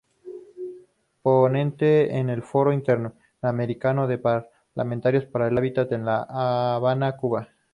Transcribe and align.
Ponente 1.21 2.17
en 2.17 2.31
el 2.31 2.41
Foro 2.41 2.73
Interamericano 2.73 4.07
de 4.07 4.17
Parlamentarios 4.17 5.25
para 5.27 5.47
el 5.47 5.55
Hábitat 5.55 5.91
en 5.91 6.05
la 6.05 6.23
Habana 6.23 7.15
Cuba. 7.17 7.49